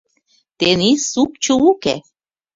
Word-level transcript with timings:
Тений 0.57 0.95
сукчо 1.11 1.53
уке. 1.69 1.95